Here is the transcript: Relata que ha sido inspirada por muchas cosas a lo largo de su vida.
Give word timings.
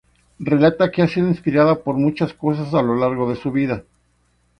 Relata 0.51 0.89
que 0.89 1.03
ha 1.03 1.07
sido 1.07 1.27
inspirada 1.27 1.83
por 1.83 1.93
muchas 1.95 2.33
cosas 2.33 2.73
a 2.73 2.81
lo 2.81 2.95
largo 2.95 3.29
de 3.29 3.35
su 3.35 3.51
vida. 3.51 3.83